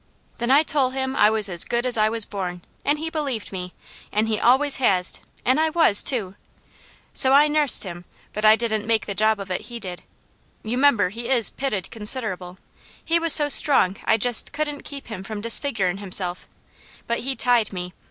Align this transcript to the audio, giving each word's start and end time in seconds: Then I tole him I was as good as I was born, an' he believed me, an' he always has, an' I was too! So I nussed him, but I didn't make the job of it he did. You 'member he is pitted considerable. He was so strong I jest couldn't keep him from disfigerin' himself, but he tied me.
Then 0.39 0.49
I 0.49 0.63
tole 0.63 0.89
him 0.89 1.15
I 1.15 1.29
was 1.29 1.47
as 1.47 1.63
good 1.63 1.85
as 1.85 1.95
I 1.95 2.09
was 2.09 2.25
born, 2.25 2.63
an' 2.83 2.97
he 2.97 3.11
believed 3.11 3.51
me, 3.51 3.75
an' 4.11 4.25
he 4.25 4.39
always 4.39 4.77
has, 4.77 5.19
an' 5.45 5.59
I 5.59 5.69
was 5.69 6.01
too! 6.01 6.33
So 7.13 7.33
I 7.33 7.47
nussed 7.47 7.83
him, 7.83 8.05
but 8.33 8.43
I 8.43 8.55
didn't 8.55 8.87
make 8.87 9.05
the 9.05 9.13
job 9.13 9.39
of 9.39 9.51
it 9.51 9.61
he 9.67 9.79
did. 9.79 10.01
You 10.63 10.75
'member 10.79 11.09
he 11.09 11.29
is 11.29 11.51
pitted 11.51 11.91
considerable. 11.91 12.57
He 13.05 13.19
was 13.19 13.31
so 13.31 13.47
strong 13.47 13.95
I 14.03 14.17
jest 14.17 14.53
couldn't 14.53 14.85
keep 14.85 15.05
him 15.05 15.21
from 15.21 15.39
disfigerin' 15.39 15.99
himself, 15.99 16.47
but 17.05 17.19
he 17.19 17.35
tied 17.35 17.71
me. 17.71 17.93